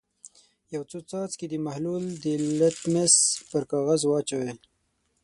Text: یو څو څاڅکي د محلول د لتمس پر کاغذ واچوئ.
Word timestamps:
یو 0.75 0.83
څو 0.89 0.97
څاڅکي 1.09 1.45
د 1.49 1.53
محلول 1.67 2.03
د 2.23 2.25
لتمس 2.59 3.13
پر 3.49 3.63
کاغذ 3.71 4.01
واچوئ. 4.07 4.51